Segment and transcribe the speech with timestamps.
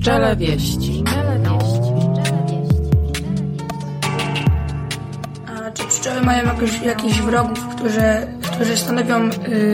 [0.00, 1.04] Pszczele wieści.
[5.46, 9.30] A czy pszczoły mają jakoś, jakichś wrogów, którzy, którzy stanowią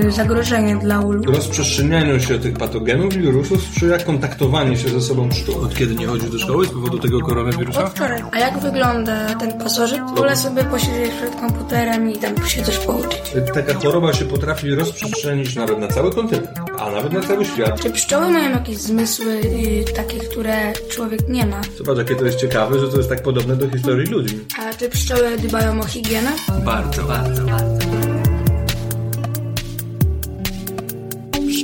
[0.07, 1.33] y, zagrożenie dla ulu?
[1.33, 5.63] rozprzestrzenianiu się tych patogenów i wirusów sprzyja kontaktowanie się ze sobą pszczół.
[5.65, 7.85] Od kiedy nie chodzisz do szkoły z powodu tego koronawirusa?
[7.85, 8.23] Od wczoraj.
[8.33, 10.01] A jak wygląda ten pasożyt?
[10.17, 13.23] Wolę sobie posiedzieć przed komputerem i tam się coś pouczyć.
[13.55, 17.81] Taka choroba się potrafi rozprzestrzenić nawet na cały kontynent, a nawet na cały świat.
[17.81, 21.61] Czy pszczoły mają jakieś zmysły y, takie, które człowiek nie ma?
[21.79, 24.39] Zobacz, jakie to jest ciekawe, że to jest tak podobne do historii ludzi.
[24.59, 26.31] A czy pszczoły dbają o higienę?
[26.65, 28.22] Bardzo, bardzo, bardzo.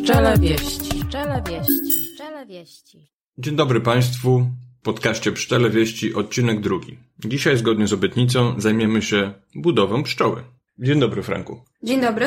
[0.08, 1.04] Pszczele wieści.
[1.04, 2.12] Pszczele wieści.
[2.12, 3.10] Pszczele wieści.
[3.38, 4.50] Dzień dobry Państwu.
[4.80, 6.98] W podcaście Pszczele Wieści, odcinek drugi.
[7.24, 10.42] Dzisiaj, zgodnie z obietnicą, zajmiemy się budową pszczoły.
[10.78, 11.60] Dzień dobry, Franku.
[11.82, 12.26] Dzień dobry.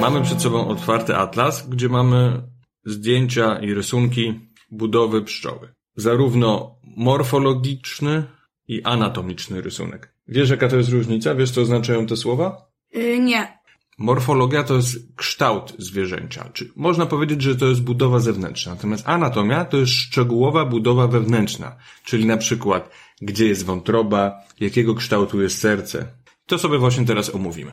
[0.00, 2.42] Mamy przed sobą otwarty atlas, gdzie mamy
[2.84, 5.68] zdjęcia i rysunki budowy pszczoły.
[5.96, 8.24] Zarówno morfologiczny
[8.68, 10.14] i anatomiczny rysunek.
[10.28, 11.34] Wiesz, jaka to jest różnica?
[11.34, 12.70] Wiesz, co oznaczają te słowa?
[12.96, 13.59] Y, nie.
[14.00, 18.74] Morfologia to jest kształt zwierzęcia, czy można powiedzieć, że to jest budowa zewnętrzna.
[18.74, 22.90] Natomiast anatomia to jest szczegółowa budowa wewnętrzna, czyli na przykład
[23.22, 26.06] gdzie jest wątroba, jakiego kształtu jest serce.
[26.46, 27.70] To sobie właśnie teraz omówimy.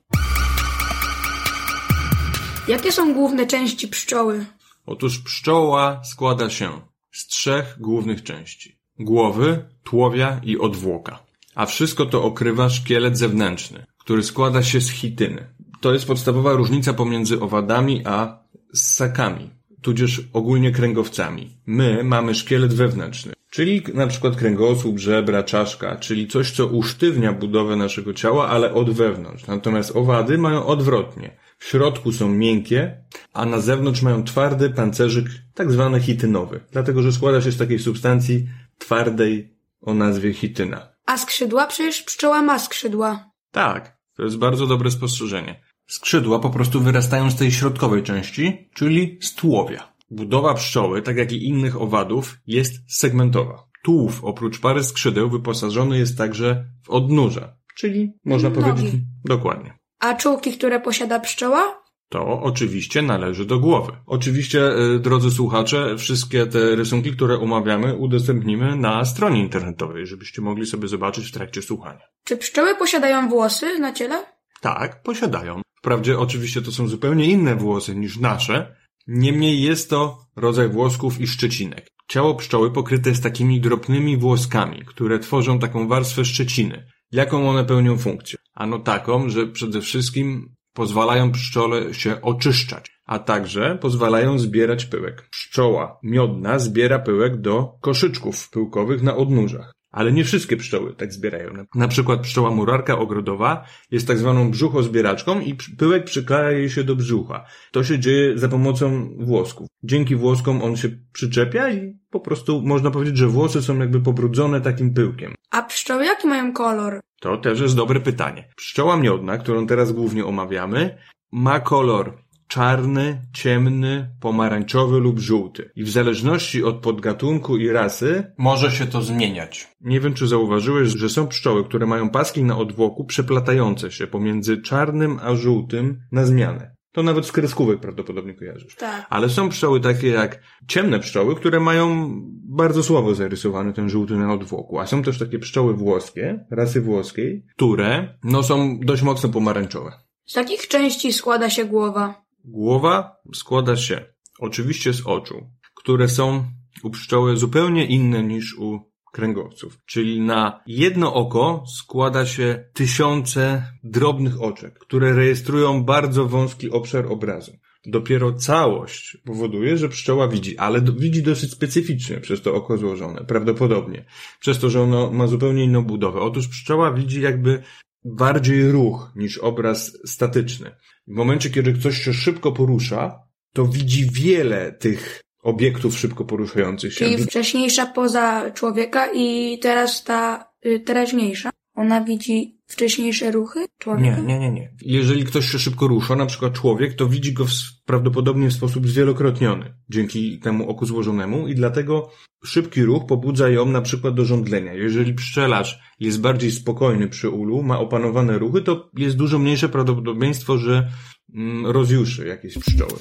[2.67, 4.45] Jakie są główne części pszczoły?
[4.85, 6.69] Otóż pszczoła składa się
[7.11, 8.79] z trzech głównych części.
[8.99, 11.19] Głowy, tułowia i odwłoka.
[11.55, 15.56] A wszystko to okrywa szkielet zewnętrzny, który składa się z chityny.
[15.81, 19.49] To jest podstawowa różnica pomiędzy owadami a ssakami,
[19.81, 21.57] tudzież ogólnie kręgowcami.
[21.65, 27.75] My mamy szkielet wewnętrzny, czyli na przykład kręgosłup, żebra, czaszka, czyli coś, co usztywnia budowę
[27.75, 29.47] naszego ciała, ale od wewnątrz.
[29.47, 31.37] Natomiast owady mają odwrotnie.
[31.57, 33.03] W środku są miękkie,
[33.33, 37.79] a na zewnątrz mają twardy pancerzyk, tak zwany chitynowy, dlatego że składa się z takiej
[37.79, 38.47] substancji
[38.77, 40.87] twardej o nazwie chityna.
[41.05, 41.67] A skrzydła?
[41.67, 43.31] Przecież pszczoła ma skrzydła.
[43.51, 45.61] Tak, to jest bardzo dobre spostrzeżenie.
[45.87, 49.93] Skrzydła po prostu wyrastają z tej środkowej części, czyli z tułowia.
[50.11, 53.67] Budowa pszczoły, tak jak i innych owadów, jest segmentowa.
[53.83, 58.61] Tułów oprócz pary skrzydeł wyposażony jest także w odnóża, czyli można Nogi.
[58.61, 58.93] powiedzieć
[59.25, 59.77] dokładnie.
[59.99, 61.83] A czułki, które posiada pszczoła?
[62.09, 63.91] To oczywiście należy do głowy.
[64.05, 64.59] Oczywiście,
[64.95, 70.87] y, drodzy słuchacze, wszystkie te rysunki, które omawiamy, udostępnimy na stronie internetowej, żebyście mogli sobie
[70.87, 72.01] zobaczyć w trakcie słuchania.
[72.23, 74.25] Czy pszczoły posiadają włosy na ciele?
[74.61, 75.61] Tak, posiadają.
[75.77, 78.75] Wprawdzie oczywiście to są zupełnie inne włosy niż nasze,
[79.07, 81.87] niemniej jest to rodzaj włosków i szczecinek.
[82.07, 86.87] Ciało pszczoły pokryte jest takimi drobnymi włoskami, które tworzą taką warstwę szczeciny.
[87.11, 88.39] Jaką one pełnią funkcję?
[88.53, 95.29] Ano taką, że przede wszystkim pozwalają pszczole się oczyszczać, a także pozwalają zbierać pyłek.
[95.31, 99.76] Pszczoła miodna zbiera pyłek do koszyczków pyłkowych na odnóżach.
[99.91, 101.53] Ale nie wszystkie pszczoły tak zbierają.
[101.75, 106.95] Na przykład pszczoła murarka ogrodowa jest tak zwaną brzuchozbieraczką i pyłek przykleja jej się do
[106.95, 107.45] brzucha.
[107.71, 109.67] To się dzieje za pomocą włosków.
[109.83, 114.61] Dzięki włoskom on się przyczepia i po prostu można powiedzieć, że włosy są jakby pobrudzone
[114.61, 115.35] takim pyłkiem.
[115.51, 116.99] A pszczoły jaki mają kolor?
[117.21, 118.49] To też jest dobre pytanie.
[118.55, 120.97] Pszczoła miodna, którą teraz głównie omawiamy,
[121.31, 125.71] ma kolor czarny, ciemny, pomarańczowy lub żółty.
[125.75, 129.67] I w zależności od podgatunku i rasy może się to zmieniać.
[129.81, 134.61] Nie wiem, czy zauważyłeś, że są pszczoły, które mają paski na odwłoku przeplatające się pomiędzy
[134.61, 136.77] czarnym a żółtym na zmianę.
[136.91, 138.75] To nawet z kreskówek prawdopodobnie kojarzysz.
[138.75, 139.05] Tak.
[139.09, 142.11] Ale są pszczoły takie jak ciemne pszczoły, które mają
[142.49, 144.79] bardzo słabo zarysowany ten żółty na odwłoku.
[144.79, 149.91] A są też takie pszczoły włoskie, rasy włoskiej, które no są dość mocno pomarańczowe.
[150.25, 152.26] Z jakich części składa się głowa?
[152.47, 154.05] Głowa składa się
[154.39, 156.45] oczywiście z oczu, które są
[156.83, 158.79] u pszczoły zupełnie inne niż u
[159.13, 159.79] kręgowców.
[159.85, 167.51] Czyli na jedno oko składa się tysiące drobnych oczek, które rejestrują bardzo wąski obszar obrazu.
[167.85, 173.25] Dopiero całość powoduje, że pszczoła widzi, ale do, widzi dosyć specyficznie przez to oko złożone,
[173.25, 174.05] prawdopodobnie.
[174.39, 176.19] Przez to, że ono ma zupełnie inną budowę.
[176.19, 177.63] Otóż pszczoła widzi jakby
[178.05, 180.75] bardziej ruch niż obraz statyczny.
[181.07, 183.19] W momencie, kiedy coś się szybko porusza,
[183.53, 187.05] to widzi wiele tych obiektów szybko poruszających się.
[187.05, 191.49] Czyli wcześniejsza poza człowieka i teraz ta y, teraźniejsza.
[191.75, 194.19] Ona widzi wcześniejsze ruchy człowieka?
[194.19, 194.71] Nie, nie, nie, nie.
[194.81, 197.51] Jeżeli ktoś się szybko rusza, na przykład człowiek, to widzi go w,
[197.85, 202.09] prawdopodobnie w sposób zwielokrotniony dzięki temu oku złożonemu i dlatego
[202.45, 204.73] szybki ruch pobudza ją na przykład do żądlenia.
[204.73, 210.57] Jeżeli pszczelarz jest bardziej spokojny przy ulu, ma opanowane ruchy, to jest dużo mniejsze prawdopodobieństwo,
[210.57, 210.91] że
[211.33, 212.99] mm, rozjuszy jakieś pszczoły.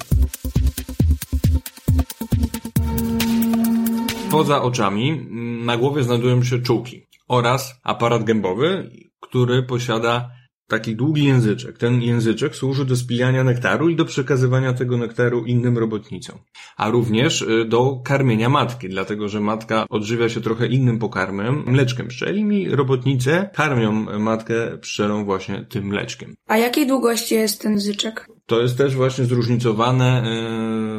[4.31, 8.91] Poza oczami mm, na głowie znajdują się czułki oraz aparat gębowy,
[9.29, 10.29] który posiada
[10.67, 11.77] taki długi języczek.
[11.77, 16.39] Ten języczek służy do spijania nektaru i do przekazywania tego nektaru innym robotnicom.
[16.77, 22.07] A również y, do karmienia matki, dlatego że matka odżywia się trochę innym pokarmem, mleczkiem
[22.07, 26.35] pszczelim i robotnice karmią matkę pszczelą właśnie tym mleczkiem.
[26.47, 28.27] A jakiej długości jest ten języczek?
[28.47, 30.23] To jest też właśnie zróżnicowane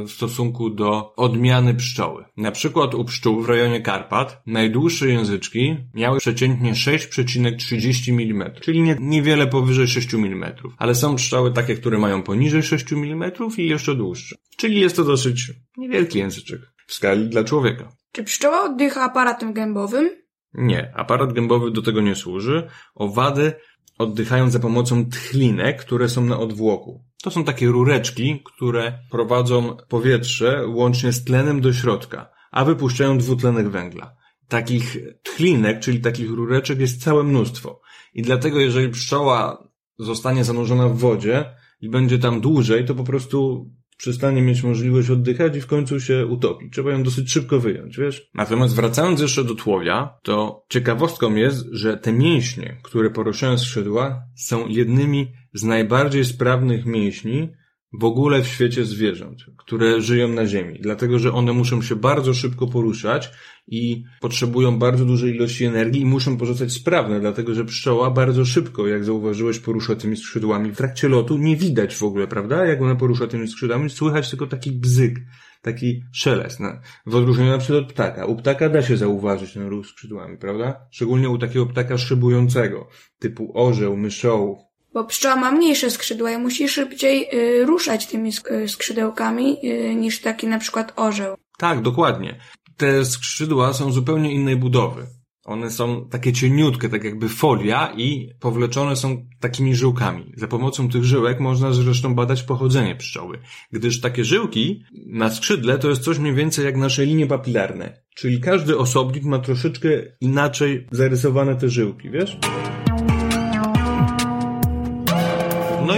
[0.02, 2.24] y, w stosunku do odmiany pszczoły.
[2.36, 8.96] Na przykład u pszczół w rejonie Karpat najdłuższe języczki miały przeciętnie 6,30 mm, czyli nie,
[9.00, 10.52] niewiele powyżej 6 mm.
[10.78, 14.36] Ale są pszczoły takie, które mają poniżej 6 mm i jeszcze dłuższe.
[14.56, 17.92] Czyli jest to dosyć niewielki języczek w skali dla człowieka.
[18.12, 20.10] Czy pszczoła oddycha aparatem gębowym?
[20.54, 22.68] Nie, aparat gębowy do tego nie służy.
[22.94, 23.52] Owady
[23.98, 27.04] oddychają za pomocą tchlinek, które są na odwłoku.
[27.22, 33.68] To są takie rureczki, które prowadzą powietrze łącznie z tlenem do środka, a wypuszczają dwutlenek
[33.68, 34.16] węgla.
[34.48, 37.80] Takich tchlinek, czyli takich rureczek jest całe mnóstwo.
[38.14, 39.68] I dlatego jeżeli pszczoła
[39.98, 41.44] zostanie zanurzona w wodzie
[41.80, 46.26] i będzie tam dłużej, to po prostu przestanie mieć możliwość oddychać i w końcu się
[46.26, 46.70] utopi.
[46.70, 48.30] Trzeba ją dosyć szybko wyjąć, wiesz?
[48.34, 54.66] Natomiast wracając jeszcze do tłowia, to ciekawostką jest, że te mięśnie, które poruszają skrzydła, są
[54.66, 57.48] jednymi z najbardziej sprawnych mięśni
[57.92, 62.34] w ogóle w świecie zwierząt, które żyją na ziemi, dlatego że one muszą się bardzo
[62.34, 63.30] szybko poruszać
[63.66, 68.86] i potrzebują bardzo dużej ilości energii i muszą pozostać sprawne, dlatego że pszczoła bardzo szybko,
[68.86, 70.72] jak zauważyłeś, porusza tymi skrzydłami.
[70.72, 74.46] W trakcie lotu nie widać w ogóle, prawda, jak ona porusza tymi skrzydłami, słychać tylko
[74.46, 75.20] taki bzyk,
[75.62, 76.68] taki szelest, no.
[77.06, 78.26] w odróżnieniu na przykład od ptaka.
[78.26, 80.86] U ptaka da się zauważyć ten ruch skrzydłami, prawda?
[80.90, 82.88] Szczególnie u takiego ptaka szybującego,
[83.18, 88.68] typu orzeł, myszołów, Bo pszczoła ma mniejsze skrzydła i musi szybciej y, ruszać tymi y,
[88.68, 91.36] skrzydełkami y, niż taki na przykład orzeł.
[91.58, 92.40] Tak, dokładnie.
[92.76, 95.06] Te skrzydła są zupełnie innej budowy.
[95.48, 100.32] One są takie cieniutkie, tak jakby folia i powleczone są takimi żyłkami.
[100.36, 103.38] Za pomocą tych żyłek można zresztą badać pochodzenie pszczoły,
[103.72, 108.02] gdyż takie żyłki na skrzydle to jest coś mniej więcej jak nasze linie papilarne.
[108.14, 109.88] Czyli każdy osobnik ma troszeczkę
[110.20, 112.38] inaczej zarysowane te żyłki, wiesz?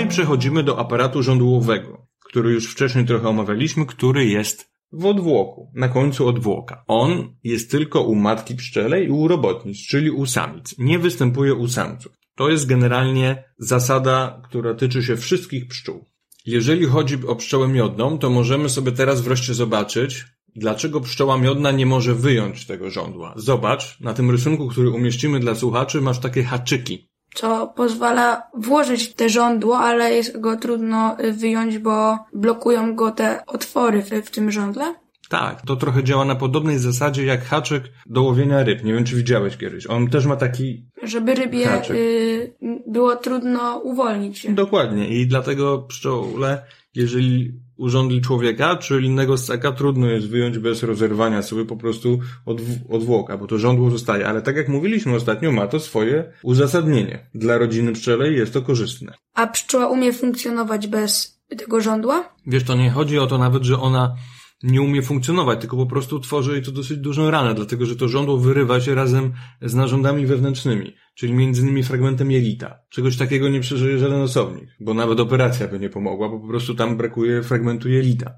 [0.01, 5.73] No i przechodzimy do aparatu żądłowego, który już wcześniej trochę omawialiśmy, który jest w odwłoku,
[5.75, 6.85] na końcu odwłoka.
[6.87, 10.75] On jest tylko u matki pszczelej i u robotnic, czyli u samic.
[10.79, 12.13] Nie występuje u samców.
[12.35, 16.05] To jest generalnie zasada, która tyczy się wszystkich pszczół.
[16.47, 20.25] Jeżeli chodzi o pszczołę miodną, to możemy sobie teraz wreszcie zobaczyć,
[20.57, 23.35] dlaczego pszczoła miodna nie może wyjąć tego żądła.
[23.37, 27.10] Zobacz, na tym rysunku, który umieścimy dla słuchaczy, masz takie haczyki.
[27.35, 33.47] Co pozwala włożyć te żądło, ale jest go trudno y, wyjąć, bo blokują go te
[33.47, 34.95] otwory w, w tym żądle.
[35.29, 38.85] Tak, to trochę działa na podobnej zasadzie jak haczyk do łowienia ryb.
[38.85, 39.87] Nie wiem, czy widziałeś kiedyś.
[39.87, 40.87] On też ma taki...
[41.03, 42.55] Żeby rybie y,
[42.87, 44.55] było trudno uwolnić się.
[44.55, 45.09] Dokładnie.
[45.09, 46.63] I dlatego pszczole,
[46.95, 52.59] jeżeli urządli człowieka czy innego ssaka, trudno jest wyjąć bez rozerwania sobie po prostu od,
[52.89, 54.27] odwłoka, bo to żądło zostaje.
[54.27, 57.31] Ale tak jak mówiliśmy ostatnio, ma to swoje uzasadnienie.
[57.35, 59.15] Dla rodziny pszczelej jest to korzystne.
[59.35, 62.35] A pszczoła umie funkcjonować bez tego żądła?
[62.47, 64.17] Wiesz, to nie chodzi o to nawet, że ona
[64.63, 68.09] nie umie funkcjonować, tylko po prostu tworzy jej to dosyć dużą ranę, dlatego że to
[68.09, 72.79] żądło wyrywa się razem z narządami wewnętrznymi, czyli między innymi fragmentem jelita.
[72.89, 76.75] Czegoś takiego nie przeżyje żaden osobnik, bo nawet operacja by nie pomogła, bo po prostu
[76.75, 78.35] tam brakuje fragmentu jelita.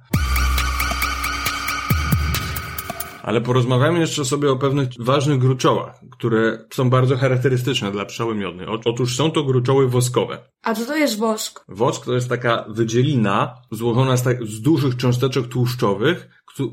[3.23, 8.67] Ale porozmawiamy jeszcze sobie o pewnych ważnych gruczołach, które są bardzo charakterystyczne dla pszczoły miodnej.
[8.85, 10.39] Otóż są to gruczoły woskowe.
[10.63, 11.65] A co to jest wosk?
[11.69, 16.29] Wosk to jest taka wydzielina złożona z, tak, z dużych cząsteczek tłuszczowych,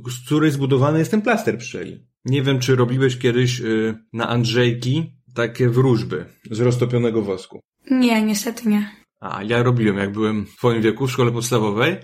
[0.09, 2.05] z której zbudowany jest ten plaster pszczeli.
[2.25, 7.59] Nie wiem, czy robiłeś kiedyś y, na Andrzejki takie wróżby z roztopionego wosku.
[7.91, 8.91] Nie, niestety nie.
[9.19, 11.97] A, ja robiłem, jak byłem w twoim wieku w szkole podstawowej.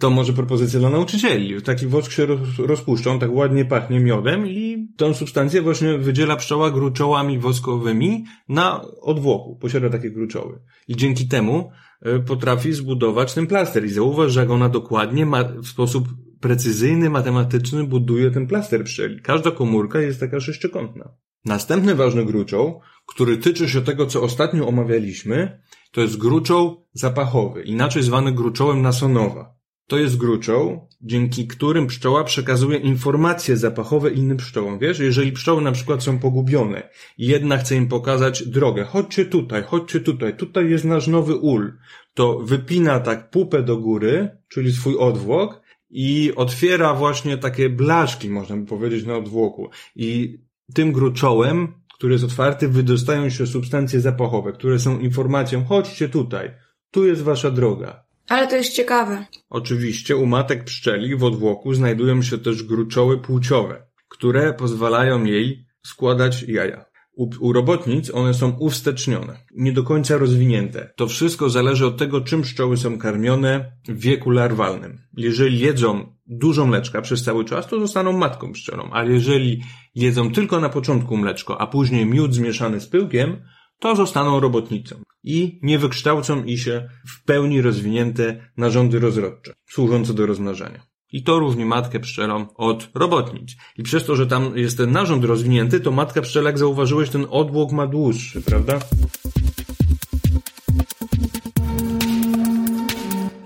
[0.00, 1.62] To może propozycja dla nauczycieli.
[1.62, 6.36] Taki wosk się roz, rozpuszcza, on tak ładnie pachnie miodem i tą substancję właśnie wydziela
[6.36, 9.56] pszczoła gruczołami woskowymi na odwłoku.
[9.56, 10.60] Posiada takie gruczoły.
[10.88, 11.70] I dzięki temu
[12.06, 13.84] y, potrafi zbudować ten plaster.
[13.84, 16.08] I zauważ, że jak ona dokładnie ma w sposób
[16.40, 19.20] precyzyjny, matematyczny buduje ten plaster pszczeli.
[19.22, 21.08] Każda komórka jest taka sześciokątna.
[21.44, 28.02] Następny ważny gruczoł, który tyczy się tego, co ostatnio omawialiśmy, to jest gruczoł zapachowy, inaczej
[28.02, 29.57] zwany gruczołem nasonowa.
[29.88, 34.78] To jest gruczoł, dzięki którym pszczoła przekazuje informacje zapachowe innym pszczołom.
[34.78, 39.62] Wiesz, jeżeli pszczoły na przykład są pogubione i jedna chce im pokazać drogę, chodźcie tutaj,
[39.62, 41.72] chodźcie tutaj, tutaj jest nasz nowy ul,
[42.14, 48.56] to wypina tak pupę do góry, czyli swój odwłok i otwiera właśnie takie blaszki, można
[48.56, 49.70] by powiedzieć, na odwłoku.
[49.96, 50.38] I
[50.74, 56.50] tym gruczołem, który jest otwarty, wydostają się substancje zapachowe, które są informacją, chodźcie tutaj,
[56.90, 58.07] tu jest wasza droga.
[58.28, 59.24] Ale to jest ciekawe.
[59.50, 66.42] Oczywiście u matek pszczeli w odwłoku znajdują się też gruczoły płciowe, które pozwalają jej składać
[66.42, 66.84] jaja.
[67.16, 70.92] U, u robotnic one są uwstecznione, nie do końca rozwinięte.
[70.96, 74.98] To wszystko zależy od tego, czym pszczoły są karmione w wieku larwalnym.
[75.16, 79.62] Jeżeli jedzą dużo mleczka przez cały czas, to zostaną matką pszczelą, a jeżeli
[79.94, 83.36] jedzą tylko na początku mleczko, a później miód zmieszany z pyłkiem,
[83.78, 90.26] to zostaną robotnicą i nie wykształcą i się w pełni rozwinięte narządy rozrodcze, służące do
[90.26, 90.80] rozmnażania.
[91.12, 93.56] I to różni matkę pszczelą od robotnic.
[93.76, 97.26] I przez to, że tam jest ten narząd rozwinięty, to matka pszczela, jak zauważyłeś, ten
[97.30, 98.78] odwłok ma dłuższy, prawda?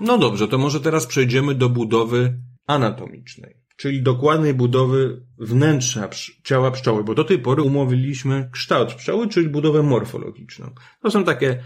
[0.01, 6.09] No dobrze, to może teraz przejdziemy do budowy anatomicznej, czyli dokładnej budowy wnętrza
[6.43, 10.71] ciała pszczoły, bo do tej pory umówiliśmy kształt pszczoły, czyli budowę morfologiczną.
[11.01, 11.63] To są takie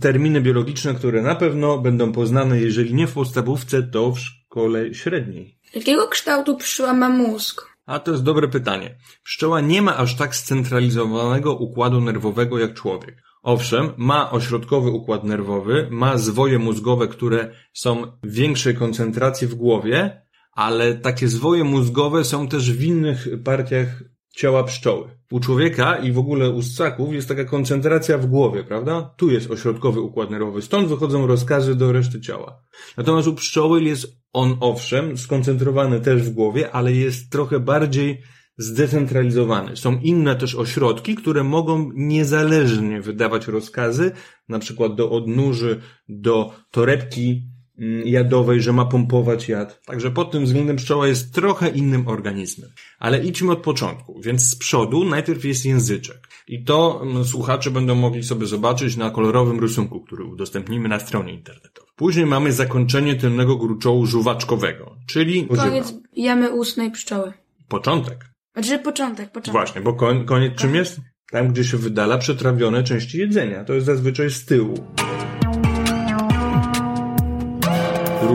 [0.00, 5.58] terminy biologiczne, które na pewno będą poznane, jeżeli nie w podstawówce, to w szkole średniej.
[5.74, 7.62] Jakiego kształtu pszczoła ma mózg?
[7.86, 8.98] A to jest dobre pytanie.
[9.24, 13.22] Pszczoła nie ma aż tak scentralizowanego układu nerwowego jak człowiek.
[13.42, 20.29] Owszem, ma ośrodkowy układ nerwowy, ma zwoje mózgowe, które są w większej koncentracji w głowie,
[20.52, 24.02] ale takie zwoje mózgowe są też w innych partiach
[24.36, 25.08] ciała pszczoły.
[25.30, 29.14] U człowieka i w ogóle u ssaków jest taka koncentracja w głowie, prawda?
[29.16, 32.62] Tu jest ośrodkowy układ nerwowy, stąd wychodzą rozkazy do reszty ciała.
[32.96, 38.22] Natomiast u pszczoły jest on, owszem, skoncentrowany też w głowie, ale jest trochę bardziej
[38.58, 39.76] zdecentralizowany.
[39.76, 44.12] Są inne też ośrodki, które mogą niezależnie wydawać rozkazy,
[44.48, 47.49] na przykład do odnóży, do torebki
[48.04, 49.80] jadowej, że ma pompować jad.
[49.86, 52.70] Także pod tym względem pszczoła jest trochę innym organizmem.
[52.98, 54.20] Ale idźmy od początku.
[54.20, 56.28] Więc z przodu najpierw jest języczek.
[56.48, 61.32] I to mm, słuchacze będą mogli sobie zobaczyć na kolorowym rysunku, który udostępnimy na stronie
[61.32, 61.90] internetowej.
[61.96, 67.32] Później mamy zakończenie tylnego gruczołu żuwaczkowego, czyli Koniec jamy ustnej pszczoły.
[67.68, 68.30] początek.
[68.54, 69.52] Znaczy początek, początek.
[69.52, 71.00] Właśnie, bo koń, koniec czym jest?
[71.30, 73.64] Tam, gdzie się wydala przetrawione części jedzenia.
[73.64, 74.74] To jest zazwyczaj z tyłu.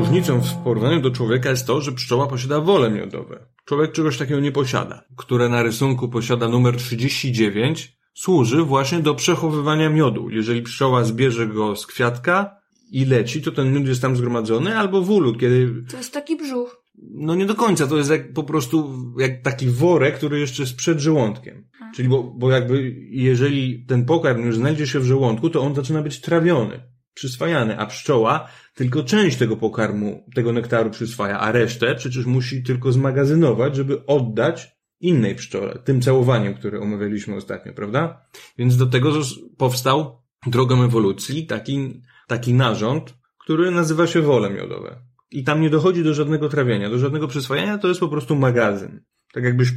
[0.06, 3.46] Różnicą w porównaniu do człowieka jest to, że pszczoła posiada wolę miodowe.
[3.66, 9.90] Człowiek czegoś takiego nie posiada, które na rysunku posiada numer 39, służy właśnie do przechowywania
[9.90, 10.30] miodu.
[10.30, 12.56] Jeżeli pszczoła zbierze go z kwiatka
[12.92, 16.36] i leci, to ten miód jest tam zgromadzony, albo w ulu, kiedy To jest taki
[16.36, 16.82] brzuch.
[17.12, 20.76] no nie do końca, to jest jak po prostu jak taki worek, który jeszcze jest
[20.76, 21.68] przed żołądkiem.
[21.96, 26.02] Czyli bo, bo jakby jeżeli ten pokarm już znajdzie się w żołądku, to on zaczyna
[26.02, 32.26] być trawiony, przyswajany, a pszczoła tylko część tego pokarmu, tego nektaru przyswaja, a resztę przecież
[32.26, 38.22] musi tylko zmagazynować, żeby oddać innej pszczole, tym całowaniem, które omawialiśmy ostatnio, prawda?
[38.58, 39.14] Więc do tego
[39.58, 45.02] powstał drogą ewolucji taki, taki narząd, który nazywa się wole miodowe.
[45.32, 49.04] I tam nie dochodzi do żadnego trawienia, do żadnego przyswajania, to jest po prostu magazyn.
[49.34, 49.70] Tak jakbyś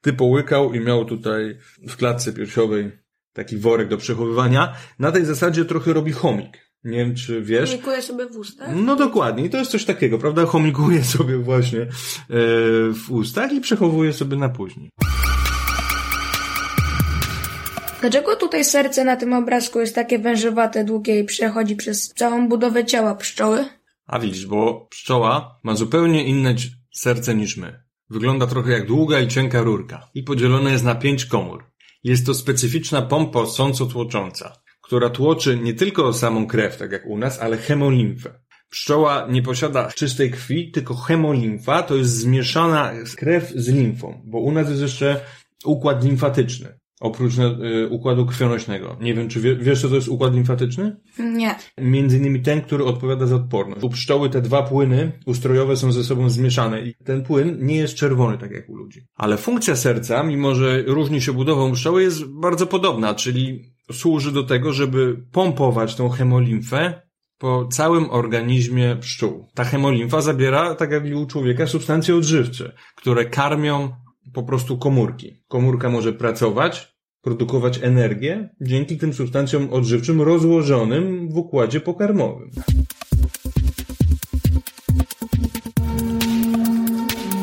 [0.00, 2.92] ty połykał i miał tutaj w klatce piersiowej
[3.32, 4.74] taki worek do przechowywania.
[4.98, 6.65] Na tej zasadzie trochę robi chomik.
[6.86, 7.70] Nie wiem, czy wiesz.
[7.70, 8.68] Dziękuję sobie w ustach.
[8.74, 10.46] No dokładnie, i to jest coś takiego, prawda?
[10.46, 11.88] Chomikuje sobie właśnie e,
[12.92, 14.90] w ustach i przechowuje sobie na później.
[18.00, 22.84] Dlaczego tutaj serce na tym obrazku jest takie wężowate, długie i przechodzi przez całą budowę
[22.84, 23.64] ciała pszczoły?
[24.06, 26.54] A widzisz, bo pszczoła ma zupełnie inne
[26.94, 27.82] serce niż my.
[28.10, 31.64] Wygląda trochę jak długa i cienka rurka i podzielone jest na pięć komór.
[32.04, 34.52] Jest to specyficzna pompa sąco-tłocząca,
[34.86, 38.40] która tłoczy nie tylko samą krew, tak jak u nas, ale hemolimfę.
[38.70, 44.52] Pszczoła nie posiada czystej krwi, tylko hemolimfa to jest zmieszana krew z limfą, bo u
[44.52, 45.20] nas jest jeszcze
[45.64, 46.78] układ limfatyczny.
[47.00, 48.96] Oprócz y, układu krwionośnego.
[49.00, 50.96] Nie wiem, czy wie, wiesz, co to jest układ limfatyczny?
[51.18, 51.54] Nie.
[51.78, 53.84] Między innymi ten, który odpowiada za odporność.
[53.84, 57.94] U pszczoły te dwa płyny ustrojowe są ze sobą zmieszane i ten płyn nie jest
[57.94, 59.00] czerwony, tak jak u ludzi.
[59.14, 64.42] Ale funkcja serca, mimo że różni się budową pszczoły, jest bardzo podobna, czyli służy do
[64.42, 67.02] tego, żeby pompować tą hemolimfę
[67.38, 69.48] po całym organizmie pszczół.
[69.54, 73.92] Ta hemolimfa zabiera, tak jak i u człowieka, substancje odżywcze, które karmią
[74.34, 75.42] po prostu komórki.
[75.48, 82.50] Komórka może pracować, produkować energię dzięki tym substancjom odżywczym rozłożonym w układzie pokarmowym.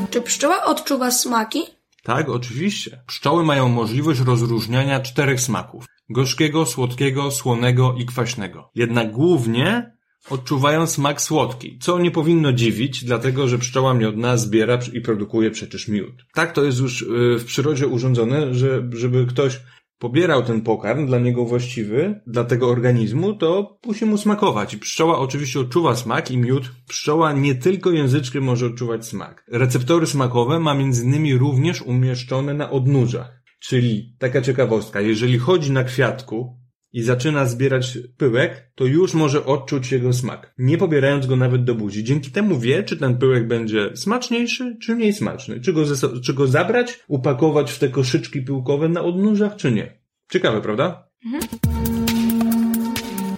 [0.09, 1.59] Czy pszczoła odczuwa smaki?
[2.03, 3.03] Tak, oczywiście.
[3.07, 5.85] Pszczoły mają możliwość rozróżniania czterech smaków.
[6.13, 8.69] Gorzkiego, słodkiego, słonego i kwaśnego.
[8.75, 9.93] Jednak głównie
[10.29, 15.87] odczuwają smak słodki, co nie powinno dziwić, dlatego że pszczoła miodna zbiera i produkuje przecież
[15.87, 16.25] miód.
[16.33, 17.05] Tak to jest już y,
[17.39, 19.59] w przyrodzie urządzone, że żeby ktoś
[19.99, 24.75] pobierał ten pokarm dla niego właściwy, dla tego organizmu, to musi mu smakować.
[24.75, 26.71] Pszczoła oczywiście odczuwa smak i miód.
[26.87, 29.45] Pszczoła nie tylko języczkiem może odczuwać smak.
[29.51, 33.42] Receptory smakowe ma między innymi również umieszczone na odnóżach.
[33.65, 36.59] Czyli taka ciekawostka, jeżeli chodzi na kwiatku
[36.93, 41.75] i zaczyna zbierać pyłek, to już może odczuć jego smak, nie pobierając go nawet do
[41.75, 42.03] buzi.
[42.03, 45.61] Dzięki temu wie, czy ten pyłek będzie smaczniejszy, czy mniej smaczny.
[45.61, 45.83] Czy go,
[46.23, 49.99] czy go zabrać, upakować w te koszyczki pyłkowe na odnóżach, czy nie.
[50.31, 51.07] Ciekawe, prawda?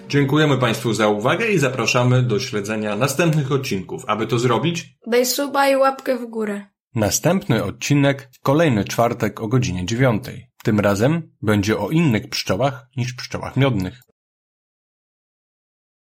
[0.10, 4.04] Dziękujemy Państwu za uwagę i zapraszamy do śledzenia następnych odcinków.
[4.08, 6.75] Aby to zrobić, Daj suba i łapkę w górę.
[6.96, 10.48] Następny odcinek w kolejny czwartek o godzinie dziewiątej.
[10.64, 14.05] Tym razem będzie o innych pszczołach niż pszczołach miodnych.